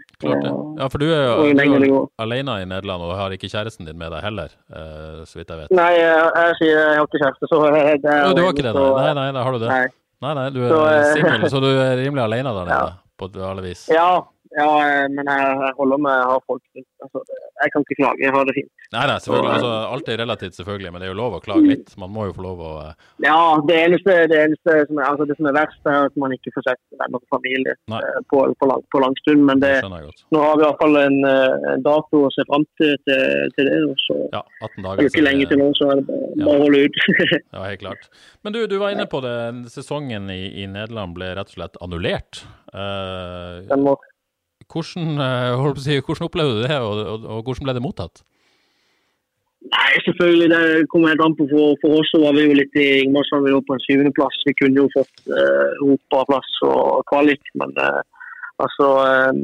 [0.81, 3.99] Ja, for du er jo du er alene i Nederland og har ikke kjæresten din
[4.01, 5.75] med deg heller, eh, så vidt jeg vet.
[5.77, 8.75] Nei, jeg, sier jeg har ikke kjæreste, så eh, det er du har ikke det?
[8.75, 8.91] nei?
[8.95, 9.71] Nei, nei, nei, har du det.
[9.73, 9.87] Nei.
[10.25, 13.19] Nei, nei, du er eh, singel, så du er rimelig alene der nede, Ja.
[13.21, 13.89] på alle vis.
[13.93, 14.09] Ja,
[14.57, 16.89] ja, eh, men jeg, holder med å ha folk rundt.
[17.05, 17.21] Altså,
[17.63, 18.71] jeg kan ikke klage, jeg har det fint.
[18.95, 19.51] Nei, nei, selvfølgelig.
[19.51, 21.93] Så, Altså, alt er relativt, selvfølgelig, men det er jo lov å klage litt.
[22.01, 22.93] Man må jo få lov å eh,
[23.27, 23.39] Ja,
[23.69, 26.53] det eneste, det eneste som er, altså det som er verst, er at man ikke
[26.57, 29.45] får sett venner og familie eh, på, på, lang, på lang stund.
[29.51, 32.47] Men det, Det nå har vi i hvert fall en, eh, en dato å se
[32.51, 33.79] fram til, til, til det.
[33.91, 34.97] Og så Ja, 18 er dager.
[35.03, 36.47] det ikke så lenge til nå, så er det bare, Ja.
[36.51, 37.03] å holde ut.
[37.55, 38.09] Ja, helt klart.
[38.43, 39.35] Men du, du var inne på det.
[39.71, 42.43] Sesongen i, i Nederland ble rett og slett annullert.
[42.75, 43.95] Uh, Den må,
[44.75, 48.25] hvordan, eh, si, hvordan opplevde du det, og, og, og hvordan ble det mottatt?
[49.73, 51.47] nei, selvfølgelig, det kommer helt an på.
[51.53, 54.43] For, for oss så var vi jo litt i Ingmarsson, vi lå på en syvendeplass.
[54.49, 58.03] Vi kunne jo fått uh, europaplass og kvalik, men uh,
[58.63, 59.41] altså eh,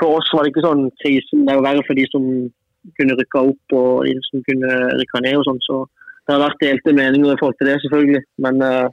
[0.00, 1.44] For oss var det ikke sånn krisen.
[1.44, 2.28] Det er jo verre for de som
[2.96, 5.60] kunne rykka opp og de som kunne rykka ned og sånn.
[5.66, 5.82] Så
[6.24, 8.22] det har vært delte meninger i forhold til det, selvfølgelig.
[8.46, 8.86] Men eh,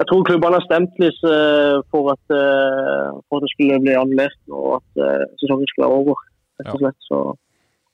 [0.00, 3.98] jeg tror klubbene har stemt litt eh, for, at, eh, for at det skulle bli
[3.98, 6.26] annerledes og at eh, sesongen skulle være over.
[6.60, 6.98] rett og slett.
[7.04, 7.18] Så,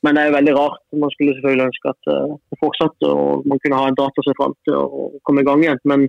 [0.06, 0.80] men det er veldig rart.
[0.94, 4.34] Man skulle selvfølgelig ønske at det fortsatte og man kunne ha en dato å se
[4.38, 5.82] fram til og komme i gang igjen.
[5.90, 6.06] Men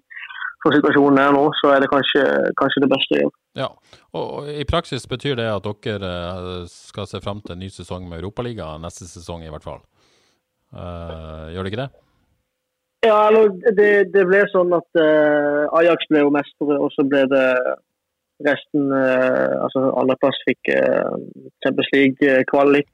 [0.61, 2.23] for situasjonen er nå, så er det kanskje,
[2.61, 3.37] kanskje det beste å gjøre.
[3.57, 3.67] Ja,
[4.17, 6.11] og, I praksis betyr det at dere
[6.69, 9.81] skal se fram til en ny sesong med Europaligaen neste sesong, i hvert fall.
[10.73, 11.91] Uh, gjør det ikke det?
[13.07, 13.19] Ja,
[13.77, 17.45] det, det ble sånn at uh, Ajax ble jo mestere, og så ble det
[18.45, 21.15] resten uh, Altså andreplass fikk uh,
[21.65, 22.91] Champions League-kvalik.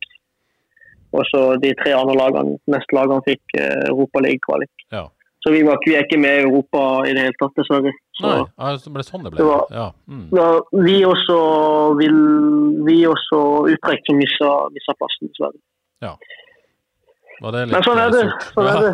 [1.14, 4.72] Og så de tre andre lagene, neste lagene fikk uh, Europa League-kvalik.
[4.96, 5.04] Ja.
[5.44, 7.92] Så vi, var, vi er ikke med i Europa i det hele tatt, dessverre.
[8.16, 9.42] Så, Nei, ah, så ble det sånn det ble?
[9.42, 9.88] Det var- Ja.
[10.08, 10.28] Mm.
[10.38, 10.46] Ja,
[10.86, 11.38] vi også
[12.00, 12.16] vil
[12.88, 13.40] Vi også
[13.74, 15.60] Utrecht som missa, missa plassen, dessverre.
[16.08, 16.16] ja.
[17.44, 18.24] Var det litt Men sånn er det.
[18.56, 18.94] Sånn er det.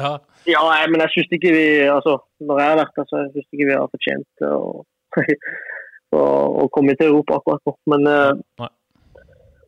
[0.00, 0.10] ja.
[0.48, 3.46] Ja, men jeg syns ikke vi altså, Når jeg har vært der, så syns jeg
[3.58, 4.60] ikke vi har fortjent å,
[6.16, 6.20] å,
[6.64, 7.74] å komme til Europa akkurat nå.
[7.92, 8.70] Men, eh, Nei.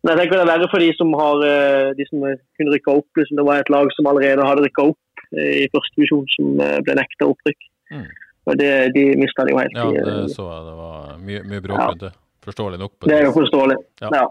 [0.03, 2.97] men jeg tenker det er verre for de som har eh, de som kunne rykke
[3.03, 3.09] opp.
[3.21, 6.65] Liksom, det var et lag som allerede hadde rykka opp eh, i første divisjon, som
[6.65, 7.69] eh, ble nekta opprykk.
[7.93, 8.07] Mm.
[8.51, 9.77] Og det, De mista det jo helt.
[9.79, 10.67] ja, det eh, så jeg.
[10.71, 11.89] Det var mye, mye bråk Ja.
[11.93, 12.15] rundt det.
[12.43, 12.93] Forståelig nok.
[12.99, 13.77] på det er jo forståelig.
[14.03, 14.09] Ja.
[14.17, 14.25] Ja.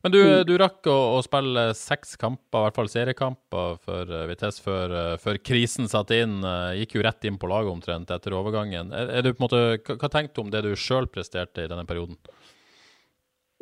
[0.00, 4.22] Men du, du rakk å, å spille seks kamper, i hvert fall seriekamper, for uh,
[4.30, 6.38] Vitesse før, eh, før krisen satte inn.
[6.40, 8.94] Eh, gikk jo rett inn på laget omtrent etter overgangen.
[8.96, 11.66] Er, er du på en måte, hva, hva tenkte du om det du sjøl presterte
[11.66, 12.16] i denne perioden?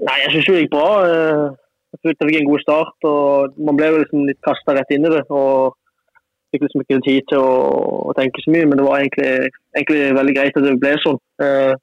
[0.07, 0.87] Nei, jeg syns det gikk bra.
[1.09, 1.43] Eh,
[1.89, 3.09] Jeg følte jeg fikk en god start.
[3.11, 5.25] og Man ble liksom litt kasta rett inn i det.
[5.35, 5.75] og
[6.55, 7.59] Fikk liksom ikke tid til å,
[8.13, 11.19] å tenke så mye, men det var egentlig, egentlig veldig greit at det ble sånn.
[11.43, 11.75] Eh,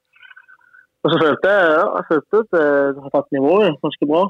[1.03, 4.23] og så følte jeg, jeg følte at jeg har tatt nivået ganske bra.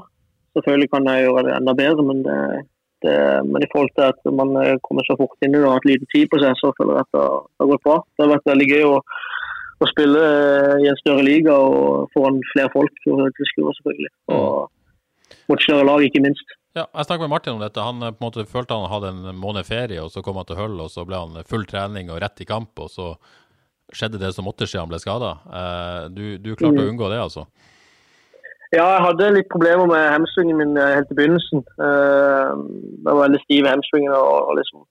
[0.56, 2.36] Selvfølgelig kan jeg gjøre det enda bedre, men, det,
[3.04, 3.14] det,
[3.44, 6.08] men i forhold til at man eh, kommer så fort inn og har hatt lite
[6.14, 7.96] tid på seg, så føler jeg at det har, gått bra.
[8.08, 8.94] Det har vært veldig gøy å,
[9.84, 14.12] å spille eh, i en større liga og foran flere folk og tilskuere, selvfølgelig.
[14.38, 16.56] Og mot større lag, ikke minst.
[16.76, 17.84] Ja, jeg snakket med Martin om dette.
[17.84, 20.48] Han eh, på en måte følte han hadde en måned ferie, og så kom han
[20.48, 23.12] til Hull, og så ble han full trening og rett i kamp, og så
[23.92, 25.36] skjedde det som måtte skje, han ble skada.
[26.10, 27.44] Du, du klarte å unngå det, altså?
[28.74, 31.62] Ja, jeg hadde litt problemer med hamstringen min eh, helt i begynnelsen.
[31.86, 32.52] Eh,
[33.06, 34.82] Jeg var veldig stiv i hamstringen og liksom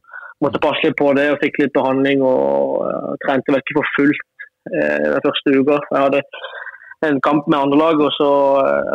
[0.43, 2.23] måtte passe litt på det og fikk litt behandling.
[2.23, 4.31] og eh, Trente vel ikke for fullt
[4.65, 5.75] den første uka.
[5.93, 6.21] Jeg hadde
[7.05, 8.29] en kamp med andrelaget, og så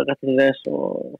[0.08, 0.72] rett etter det så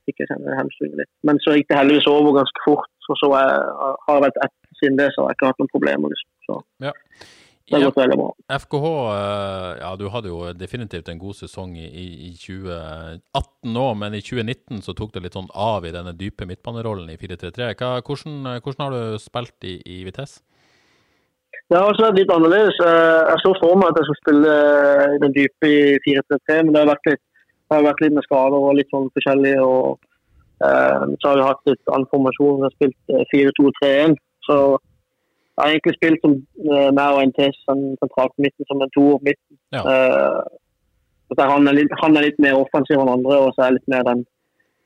[0.08, 1.10] fikk jeg kjenne hamstringen litt.
[1.28, 2.88] Men så gikk det heldigvis over ganske fort.
[3.12, 3.60] og så jeg,
[4.06, 6.10] har jeg vært ett siden det, så har jeg ikke hatt noen problemer.
[6.10, 6.30] liksom.
[6.48, 6.92] Så Ja.
[7.70, 8.28] Det har gått veldig bra.
[8.58, 13.86] FKH, eh, ja, du hadde jo definitivt en god sesong i, i, i 2018 nå,
[14.02, 17.72] men i 2019 så tok det litt sånn av i denne dype midtbanerollen i 4-3-3.
[17.78, 20.42] Hvordan, hvordan har du spilt i, i Vitesse?
[21.70, 22.78] Det har også vært litt annerledes.
[22.82, 24.54] Eh, Jeg så for meg at jeg skulle spille
[25.14, 27.22] i den dype i 4-3-3, men det har vært litt,
[27.70, 29.52] det har vært litt med skader og litt sånn forskjellig.
[29.62, 30.00] og
[30.66, 32.58] eh, Så har vi hatt litt annen formasjon.
[32.58, 34.18] Vi har spilt eh, 4-2-3-1.
[34.48, 34.56] Så
[35.56, 36.34] jeg har egentlig spilt som
[36.70, 39.56] uh, meg og NTS sånn sentralt på midten, som en toer på midten.
[39.76, 39.82] Ja.
[39.84, 43.78] Uh, han, er litt, han er litt mer offensiv enn andre, og så er jeg
[43.78, 44.22] litt mer den,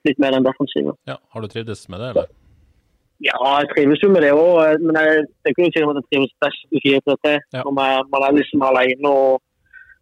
[0.08, 0.96] litt mer den defensive.
[1.08, 2.32] Ja, Har du trivdes med det, eller?
[3.24, 5.92] Ja, jeg trives jo med det òg, men jeg, det er ikke noe tvil om
[5.92, 7.34] at jeg trives best i 4-3-3.
[7.54, 7.62] Ja.
[7.62, 9.38] Når man, man er liksom alene og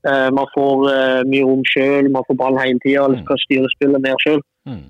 [0.09, 3.71] uh, man får eh, mye rom sjøl, man får ball hele tida og kan styre
[3.77, 4.43] spillet mer sjøl.
[4.67, 4.89] Mm.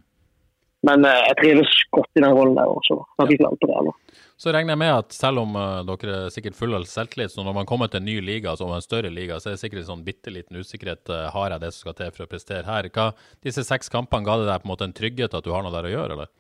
[0.89, 2.99] Men eh, jeg trives godt i den rollen der også.
[3.03, 3.95] Jeg har ikke klart på det ennå.
[4.43, 7.45] Så regner jeg med at selv om uh, dere er sikkert fulle av selvtillit, så
[7.47, 9.85] når man kommer til en ny liga, som en større liga, så er det sikkert
[9.85, 11.05] en sånn bitte liten usikkerhet.
[11.07, 12.89] Uh, har jeg det som skal til for å prestere her?
[12.91, 13.13] Hva,
[13.47, 15.71] disse seks kampene, ga det deg på en måte en trygghet at du har noe
[15.77, 16.33] der å gjøre, eller?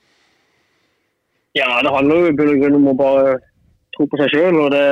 [1.54, 3.38] Ja, det handler jo i bunn og grunn om å bare
[3.94, 4.58] tro på seg sjøl.
[4.64, 4.84] Og det,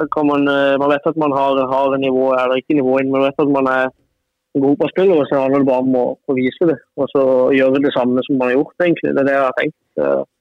[0.00, 3.28] man, uh, man vet at man har, har nivå eller ikke nivå inn, men man
[3.28, 6.38] vet at man er en god fotballspiller, og så handler det bare om å, å
[6.40, 6.80] vise det.
[6.96, 9.12] Og så gjøre det samme som man har gjort, egentlig.
[9.12, 10.32] Det er det jeg har tenkt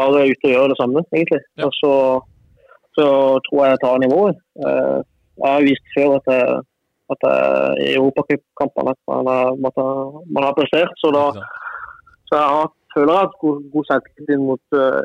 [0.00, 1.42] bare ut og gjøre det samme, egentlig.
[1.60, 1.68] Ja.
[1.68, 1.92] Og så,
[2.96, 3.06] så,
[3.46, 4.42] tror jeg jeg tar nivået.
[4.64, 4.98] Eh,
[5.40, 6.60] jeg har vist før at, jeg,
[7.12, 9.30] at jeg, i europacupkampene at man
[9.78, 10.00] har,
[10.36, 10.92] man har prestert.
[11.02, 11.24] Så, da,
[12.28, 15.00] så jeg har, føler jeg har god, god selvtillit mot uh,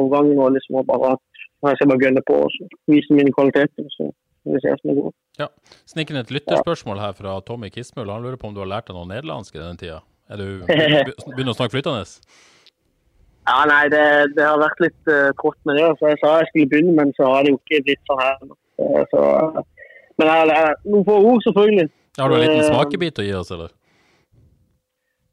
[0.00, 0.40] overgangen.
[0.42, 1.22] og liksom bare at
[1.68, 3.86] jeg skal bare gønne på og vise mine kvaliteter.
[3.96, 4.10] så
[4.48, 5.14] vi ser som er gode.
[5.38, 5.48] Ja.
[5.88, 8.10] Sniker inn et lytterspørsmål her fra Tommy Kismøl.
[8.10, 10.00] Han lurer på om du har lært deg noe nederlandsk i denne tida?
[10.28, 12.04] Er du begynner å snakke flytende?
[13.48, 14.04] Ja, nei, det,
[14.36, 15.88] det, har vært litt uh, kort med det.
[15.98, 18.34] Så jeg sa jeg skulle begynne, men så har det jo ikke blitt sånn her.
[19.10, 19.22] Så,
[20.20, 21.88] men jeg, jeg, noen få ord, selvfølgelig.
[22.18, 23.72] Har du en liten smakebit å gi oss, eller?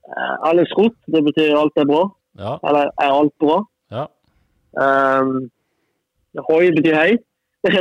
[0.05, 2.05] Uh, Alex Roth, det betyr alt er bra.
[2.39, 2.55] Ja.
[2.69, 3.59] Eller er alt bra.
[3.91, 4.07] Ja.
[4.79, 5.49] Um,
[6.47, 7.11] hoi betyr hei.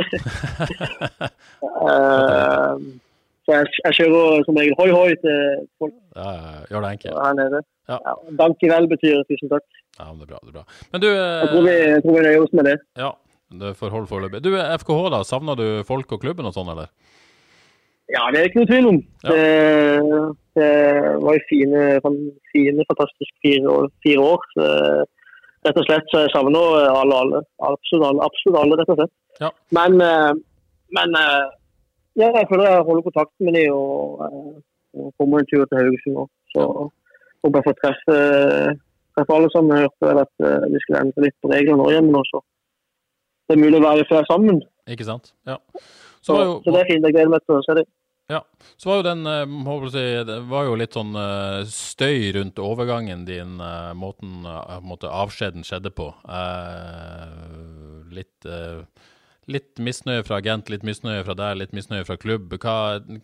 [1.85, 2.75] uh,
[3.45, 5.41] så jeg, jeg, kjører som regel hoi hoi til
[5.81, 5.93] folk.
[6.17, 6.29] Ja,
[6.71, 7.17] gjør det enkelt.
[7.21, 7.59] Her nede.
[7.91, 7.97] Ja.
[8.01, 9.65] Ja, Dankvel betyr tusen takk.
[9.99, 10.39] Ja, det er bra.
[10.41, 10.63] det er bra.
[10.91, 12.77] Men du Jeg tror vi, jeg tror vi nøyer oss med det.
[12.97, 13.11] Ja,
[13.61, 14.41] det får holde foreløpig.
[14.43, 15.19] Du, FKH, da.
[15.27, 16.89] Savner du folk og klubben og sånn, eller?
[18.09, 18.97] Ja, det er ikke noe tvil om.
[19.25, 19.35] Ja.
[19.35, 20.23] Det,
[20.57, 20.71] det
[21.21, 21.83] var jo fine,
[22.53, 23.91] fine fantastiske fire år.
[24.05, 24.47] Fire år.
[24.55, 24.71] Så,
[25.65, 27.43] rett og slett så jeg savner alle, alle.
[27.69, 29.13] Absolutt alle, absolutt alle rett og slett.
[29.43, 29.53] Ja.
[29.77, 30.01] Men,
[30.97, 31.15] men
[32.15, 34.61] ja, jeg føler jeg holder kontakten med dem og,
[34.95, 36.29] og kommer en tur til Haugesund òg.
[36.55, 36.67] Så
[37.43, 38.19] håper jeg får treffe
[39.15, 39.75] treffe alle sammen.
[39.75, 42.41] Jeg hørte vel at uh, vi skulle endre litt på reglene nå hjemme nå, så
[43.45, 44.63] det er mulig å være flere sammen.
[44.91, 45.33] Ikke sant.
[45.49, 45.59] Ja.
[45.75, 47.05] Så, så, jo, så det er fint.
[47.05, 47.85] Jeg gleder meg til å se det.
[48.33, 48.39] Ja.
[48.81, 49.27] Så var jo den
[49.67, 51.13] håper si, det var jo litt sånn
[51.69, 53.59] støy rundt overgangen din,
[53.93, 54.47] måten
[54.81, 56.07] måte avskjeden skjedde på.
[58.17, 58.49] litt
[59.51, 62.53] litt misnøye fra agent, litt misnøye fra deg, litt misnøye fra klubb.
[62.61, 62.75] Hva,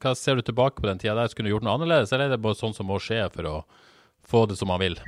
[0.01, 1.31] hva ser du tilbake på den tida der?
[1.31, 3.55] Skulle du gjort noe annerledes, eller er det bare sånn som må skje for å
[4.27, 4.99] få det som man vil?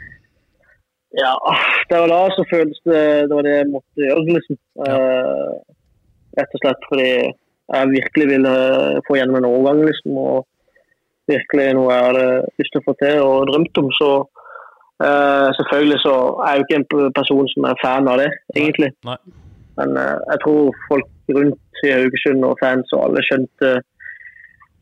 [1.14, 1.36] Ja,
[1.90, 4.60] det var da så føltes det det var det jeg måtte gjøre, liksom.
[4.82, 4.98] Ja.
[4.98, 5.54] Uh,
[6.40, 8.54] rett og slett fordi jeg virkelig ville
[9.06, 10.18] få gjennom en overgang, liksom.
[10.18, 10.48] Og
[11.30, 12.26] virkelig noe jeg hadde
[12.60, 13.94] lyst til å få til og drømt om.
[14.00, 18.32] Så uh, selvfølgelig så er jeg jo ikke en person som er fan av det,
[18.58, 18.90] egentlig.
[19.06, 19.20] Nei.
[19.80, 23.72] Men uh, jeg tror folk rundt i Haugesund og fans og alle skjønte,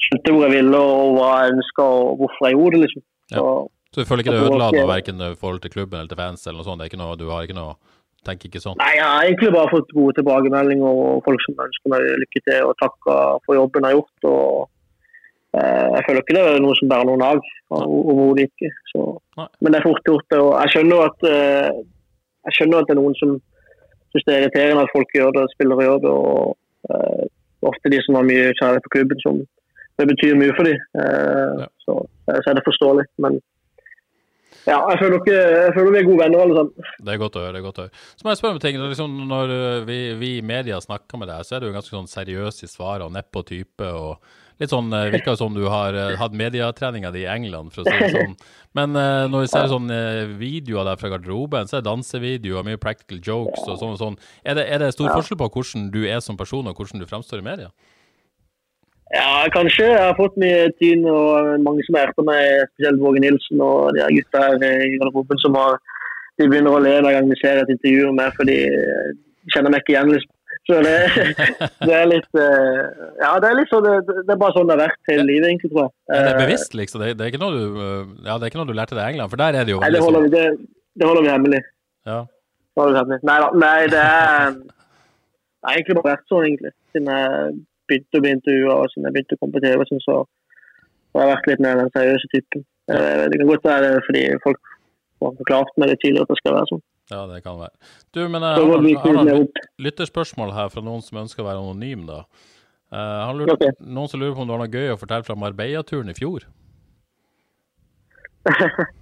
[0.08, 3.06] skjønte hvor jeg ville og hva jeg ønska og hvorfor jeg gjorde det, liksom.
[3.32, 3.45] Ja.
[3.91, 6.45] Så du føler ikke det ødela noe verken i forhold til klubben eller til fans
[6.45, 6.80] eller noe sånt?
[6.80, 7.75] Det er ikke noe, du har ikke noe
[8.27, 8.77] tenker ikke sånn?
[8.82, 12.67] Nei, jeg har egentlig bare fått gode tilbakemeldinger og folk som ønsker meg lykke til
[12.67, 14.27] og takker for jobben jeg har gjort.
[14.30, 17.41] og eh, Jeg føler ikke det er noe som bærer noen av.
[17.71, 18.71] Overhodet ikke.
[18.91, 19.06] Så,
[19.38, 20.38] men det er fort gjort.
[20.38, 21.82] og Jeg skjønner at, eh,
[22.49, 23.39] jeg skjønner at det er noen som
[24.12, 26.12] syns det er irriterende at folk gjør det, spillere gjør det.
[26.12, 26.58] og
[26.91, 27.26] eh,
[27.71, 29.41] Ofte de som har mye kjærlighet på klubben, som
[30.02, 30.78] det betyr mye for dem.
[30.97, 31.67] Eh, Ja.
[31.86, 31.97] så,
[32.32, 33.06] så er det forståelig.
[33.21, 33.39] men
[34.67, 36.89] ja, jeg føler, ikke, jeg føler vi er gode venner alle sammen.
[37.02, 37.54] Det er godt å høre.
[37.56, 38.02] det er godt å høre.
[38.19, 38.76] Så må jeg spørre om ting.
[38.78, 39.54] Liksom, når
[39.88, 43.08] vi, vi i media snakker med deg, så er du ganske sånn seriøs i svarene
[43.08, 43.88] og nedpå type.
[43.89, 44.21] og
[44.62, 47.88] Litt sånn, eh, Virker som du har eh, hatt mediatreninga di i England, for å
[47.88, 48.36] si det sånn.
[48.78, 52.67] Men eh, når vi ser sånn eh, videoer der fra garderoben, så er det dansevideoer,
[52.67, 54.19] mye practical jokes og sånn og sånn.
[54.45, 57.10] Er det, er det stor forskjell på hvordan du er som person og hvordan du
[57.10, 57.71] fremstår i media?
[59.12, 59.89] Ja, kanskje.
[59.89, 63.97] Jeg har fått mye tyn og mange som er etter meg, spesielt Våge Nilsen og
[63.97, 65.82] de her gutta her i garderoben som har
[66.39, 68.56] de begynner å le hver gang de ser et intervju med meg, for de
[69.54, 70.30] kjenner meg ikke igjen.
[70.67, 70.69] Liksom.
[70.69, 70.97] Så det,
[71.89, 72.82] det er litt eh,
[73.21, 73.95] Ja, det er litt sånn, det,
[74.28, 75.93] det er bare sånn det har vært hele livet, egentlig, tror jeg.
[76.12, 77.02] Men det er bevisst, liksom?
[77.02, 79.15] Det, er ikke noe du, eh, ja, det er ikke noe du lærte deg i
[79.15, 79.32] England?
[79.34, 80.38] For der er det jo Nei, det holder, liksom...
[80.38, 81.63] vi, det, det holder vi hemmelig.
[82.12, 82.21] ja.
[82.80, 83.50] Nei da.
[83.60, 86.71] Nei, det er Det har egentlig bare vært sånn, egentlig.
[86.93, 87.58] Siden jeg
[87.91, 90.15] begynte å bli intervjua og siden jeg begynte å komme på TV, sånn, så
[91.17, 92.63] har jeg vært litt mer den seriøse typen.
[92.89, 94.62] Eh, Det kan godt være fordi folk
[95.21, 96.84] har forklart meg det tidligere at det skal være sånn.
[97.12, 97.76] Ja, det kan være.
[98.15, 99.47] Du, men jeg Så har vi har noen
[99.84, 102.24] lytterspørsmål her fra noen som ønsker å være anonym, da.
[102.91, 103.76] Uh, han lurer, okay.
[103.84, 106.47] Noen som lurer på om du har noe gøy å fortelle fra Marbella-turen i fjor?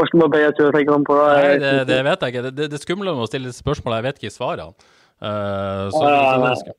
[0.00, 1.16] Hvordan må jeg tur tenker han på?
[1.18, 2.44] Nei, det, det vet jeg ikke.
[2.46, 4.88] Det, det, det skumle med å stille spørsmål, jeg vet ikke svarene.
[5.20, 6.72] Uh, så, Ja, så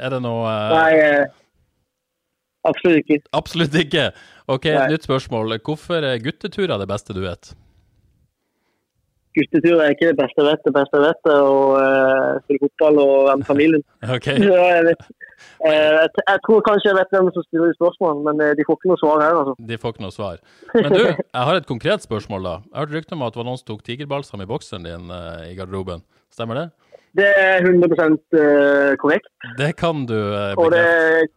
[0.00, 1.26] er det noe uh, Nei, eh,
[2.64, 3.18] Absolutt ikke.
[3.36, 4.06] Absolutt ikke.
[4.50, 4.86] Ok, Nei.
[4.94, 5.58] nytt spørsmål.
[5.66, 7.52] Hvorfor er gutteturer det beste du vet?
[9.36, 10.62] Guttetur er ikke det beste jeg vet.
[10.66, 13.84] Det beste jeg vet er å uh, spille fotball og være med familien.
[14.16, 15.04] Ok, Så jeg, vet,
[15.64, 18.78] uh, jeg, jeg tror kanskje jeg vet hvem som stiller spørsmålene, men eh, de får
[18.78, 19.40] ikke noe svar her.
[19.40, 19.56] altså.
[19.72, 20.40] de får ikke noe svar.
[20.74, 21.04] Men du,
[21.38, 22.54] jeg har et konkret spørsmål da.
[22.68, 25.12] Jeg har hørt rykter om at det var noen som tok tigerbalsam i bokseren din
[25.12, 26.04] uh, i garderoben.
[26.32, 26.66] Stemmer det?
[27.12, 29.28] Det er 100 eh, korrekt.
[29.58, 31.28] Det kan du eh, bekrefte.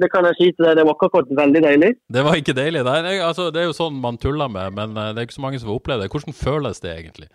[0.00, 1.90] Det kan jeg si til deg, det var ikke akkurat veldig deilig.
[2.16, 2.82] Det var ikke deilig.
[2.86, 5.44] Det, altså, det er jo sånn man tuller med, men eh, det er ikke så
[5.44, 6.10] mange som får oppleve det.
[6.14, 7.28] Hvordan føles det egentlig?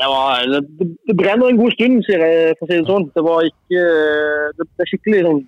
[0.00, 0.08] Ja,
[0.48, 3.08] det, det- det brenner en god stund, sier jeg, for å si det sånn.
[3.14, 3.80] Det var ikke
[4.58, 5.40] Det, det er skikkelig sånn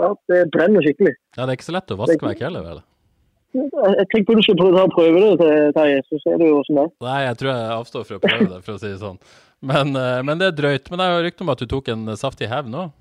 [0.00, 1.12] Ja, det brenner skikkelig.
[1.36, 2.80] Ja, Det er ikke så lett å vaske vekk heller, vel?
[3.50, 6.90] Jeg, tenker du skal prøve, prøve det, Terje, så ser du åssen det er.
[7.02, 9.16] Nei, jeg tror jeg avstår fra å prøve det, for å si det sånn.
[9.66, 10.86] Men, eh, men det er drøyt.
[10.90, 12.92] Men det er jo rykte om at du tok en saftig hevn òg.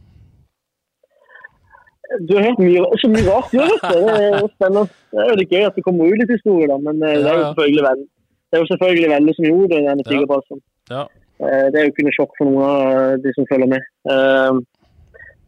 [2.28, 3.60] Du har hørt mye, så mye rart, du.
[3.60, 4.86] Det er spennende.
[5.14, 6.78] Det er jo gøy at det kommer ut litt historie, da.
[6.88, 8.02] Men eh, det er jo selvfølgelig vel.
[8.50, 10.62] Det er jo selvfølgelig veldig som gjorde det, denne tigerbalsen.
[10.90, 11.04] Ja.
[11.40, 13.86] Eh, Det er jo ikke noe sjokk for noen av de som følger med.
[14.10, 14.60] Eh,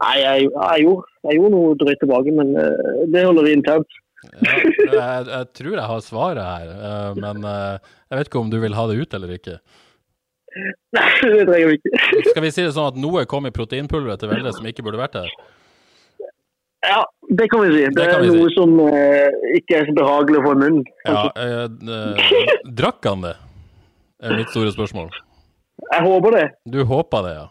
[0.01, 3.97] Nei, jeg, jeg, gjorde, jeg gjorde noe drøyt tilbake, men eh, det holder vi internt.
[4.41, 4.55] Ja,
[4.93, 8.57] jeg, jeg tror jeg har svaret her, eh, men eh, jeg vet ikke om du
[8.63, 9.57] vil ha det ut eller ikke.
[10.97, 12.01] Nei, det trenger vi ikke.
[12.31, 14.99] Skal vi si det sånn at noe kom i proteinpulveret til Velde som ikke burde
[15.03, 15.29] vært der?
[16.81, 17.85] Ja, det kan vi si.
[17.85, 18.55] Det, Det er noe si.
[18.57, 20.83] som eh, ikke er så behagelig i munnen.
[21.05, 23.37] Ja, eh, eh, Drakk han det?
[24.21, 25.09] er mitt store spørsmål.
[25.81, 26.45] Jeg håper det.
[26.69, 27.47] Du håper det, ja?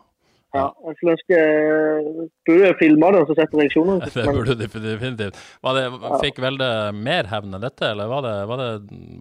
[0.50, 4.08] Ja, jeg ønske jeg burde filma det og så sett reaksjonene.
[4.16, 5.36] Det burde du definitivt.
[5.62, 5.84] Det,
[6.24, 6.66] fikk Velde
[6.96, 8.70] mer hevn enn dette, eller var det, var det,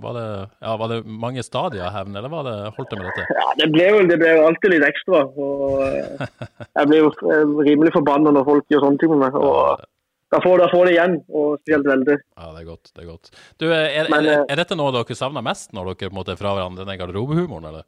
[0.02, 0.26] var det,
[0.66, 3.38] ja, var det mange stadier av hevn, eller var det, holdt det med dette?
[3.38, 5.22] ja, det ble jo det ble jo alltid litt ekstra.
[5.38, 6.26] Og eh,
[6.80, 9.38] jeg blir jo eh, rimelig forbanna når folk gjør sånne ting med meg.
[9.38, 9.86] Og
[10.30, 12.16] da får, da får det igjen, og spesielt veldig.
[12.38, 12.92] Ja, det er godt.
[12.96, 13.32] det Er godt.
[13.58, 16.14] Du, er, er, Men, er, eh, er dette noe dere savner mest når dere på
[16.14, 17.88] en måte er fra hverandre, denne garderobehumoren, eller?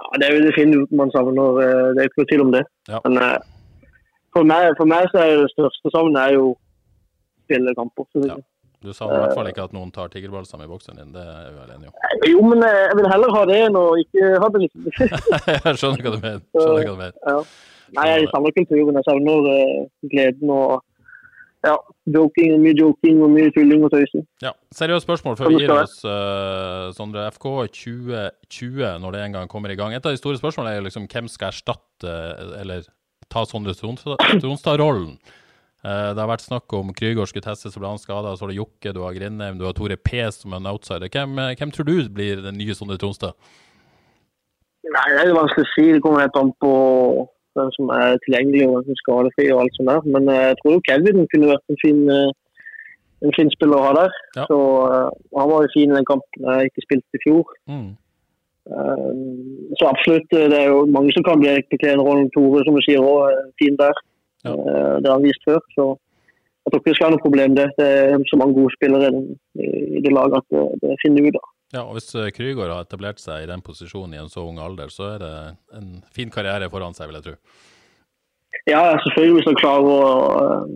[0.00, 1.58] Ja, det er jo det fine man savner.
[1.64, 2.62] eh, Det er ikke noe tvil om det.
[2.88, 3.00] Ja.
[3.04, 3.36] Men eh,
[4.32, 6.54] for meg, for meg så er det største savnet er jo
[7.44, 8.06] spille kamper.
[8.08, 8.28] å si.
[8.30, 8.38] Ja.
[8.80, 11.50] Du savner i hvert fall ikke at noen tar tigerbalsam i boksen din, det er
[11.52, 11.96] vi vel enige om.
[12.30, 14.62] Jo, men jeg vil heller ha det enn å ikke ha det.
[14.64, 14.86] liksom.
[15.66, 16.40] Jeg skjønner hva du mener.
[16.56, 17.18] Skjønner hva du mener.
[17.28, 17.42] ja.
[17.90, 18.96] Nei, jeg savner kulturen.
[19.00, 19.46] Jeg savner
[20.12, 20.76] gleden og
[21.66, 21.74] ja,
[22.08, 24.24] joking, mye joking og mye tulling og tøysing.
[24.44, 27.26] Ja, Seriøst spørsmål før vi gir oss, uh, Sondre.
[27.34, 29.92] FK 2020, når det en gang kommer i gang.
[29.92, 32.16] Et av de store spørsmålene er liksom hvem skal erstatte
[32.62, 32.88] eller
[33.30, 35.18] ta Sondre Tronstad- Tronstad-rollen.
[35.80, 38.34] Uh, det har vært snakk om Krygård skulle testes og ble han skada.
[38.36, 41.08] Så har du Jokke, du har Grindheim, du har Tore P som en outsider.
[41.12, 43.36] Hvem, eh, hvem tror du blir den nye Sondre Tronstad?
[44.90, 45.86] Nei, det er vanskelig å si.
[45.92, 46.72] Det kommer helt an på
[47.60, 50.06] hvem som er tilgjengelig og som er skadefri og alt sånt der.
[50.14, 52.30] Men eh, jeg tror jo Kevin kunne vært en fin, eh,
[53.26, 54.20] en fin spiller å ha der.
[54.38, 54.44] Ja.
[54.50, 54.58] Så
[54.90, 57.56] eh, Han var jo fin i den kampen jeg ikke spilte i fjor.
[57.70, 57.90] Mm.
[59.80, 62.28] Så absolutt, det er jo mange som kan bli den rollen.
[62.30, 63.96] Tore, som du sier, òg fin der.
[64.44, 64.52] Ja.
[65.00, 65.58] Det har han vist før.
[65.74, 67.56] Så jeg tror ikke det skal være noe problem.
[67.56, 69.08] Det Det er så mange gode spillere
[69.98, 71.48] i det laget at det, det finner ut av.
[71.70, 74.58] Ja, og Hvis eh, Krygård har etablert seg i den posisjonen i en så ung
[74.58, 75.34] alder, så er det
[75.78, 77.36] en fin karriere foran seg, vil jeg tro.
[78.68, 80.00] Ja, selvfølgelig hvis han klarer å
[80.46, 80.72] eh,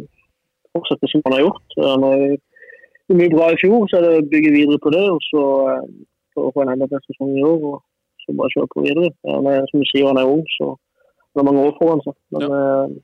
[0.76, 1.76] fortsette som han har gjort.
[1.80, 5.02] Han har gjort mye bra i fjor, så er det å bygge videre på det.
[5.10, 5.90] Og så eh,
[6.34, 7.68] for få en enda bedre sesong i år.
[7.72, 7.82] og
[8.24, 9.10] så bare kjøre på videre.
[9.28, 12.16] Han er, som du sier, han er ung, så han har mange år foran seg.
[12.32, 12.96] Men eh,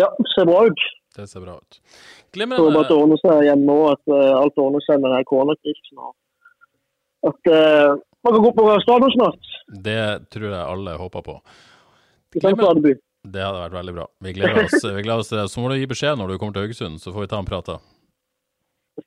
[0.00, 0.88] ja, det ser bra ut.
[1.18, 1.76] Det ser bra ut.
[1.76, 2.86] Så bare at Glimrende.
[2.88, 5.98] det ordner seg hjemme òg, at alt ordner seg med denne koronakrisen.
[5.98, 6.14] og
[7.28, 9.54] At uh, man kan gå på stadion snart.
[9.84, 10.02] Det
[10.34, 11.38] tror jeg alle håper på.
[12.42, 12.96] Adeby.
[13.22, 14.04] Det hadde vært veldig bra.
[14.24, 15.46] Vi gleder oss, vi gleder oss til det.
[15.52, 17.48] Så må du gi beskjed når du kommer til Haugesund, så får vi ta en
[17.48, 17.78] prat da.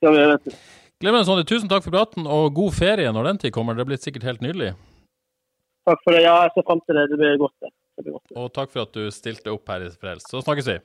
[0.01, 0.55] Det.
[1.03, 1.45] Glimrende, Sondre.
[1.47, 3.77] Tusen takk for praten, og god ferie når den tid kommer.
[3.77, 4.71] Det blir sikkert helt nydelig.
[5.85, 6.23] Takk for det.
[6.25, 7.09] Ja, jeg ser fram til det.
[7.11, 7.55] Det blir godt.
[7.61, 7.71] det.
[7.99, 8.35] det blir godt.
[8.39, 10.31] Og takk for at du stilte opp her i Frelst.
[10.31, 10.79] Så snakkes vi.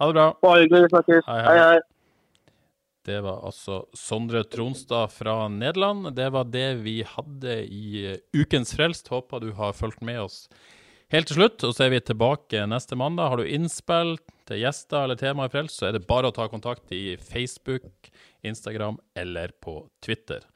[0.00, 0.26] Ha det bra.
[0.42, 0.88] Bare hyggelig.
[0.88, 1.28] Vi snakkes.
[1.28, 1.56] Hei, hei.
[1.60, 1.89] hei.
[3.06, 6.12] Det var altså Sondre Tronstad fra Nederland.
[6.16, 9.08] Det var det vi hadde i eh, Ukens Frelst.
[9.08, 10.44] Håper du har fulgt med oss
[11.14, 11.64] helt til slutt.
[11.66, 13.32] Og så er vi tilbake neste mandag.
[13.32, 14.16] Har du innspill
[14.48, 18.10] til gjester eller tema i Frelst, så er det bare å ta kontakt i Facebook,
[18.46, 20.46] Instagram eller på Twitter.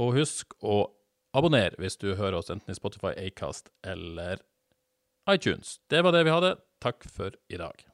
[0.00, 0.86] Og husk å
[1.34, 4.42] abonnere hvis du hører oss enten i Spotify, Acast eller
[5.30, 5.78] iTunes.
[5.90, 6.54] Det var det vi hadde.
[6.84, 7.93] Takk for i dag.